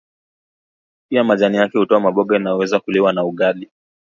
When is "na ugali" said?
3.13-3.71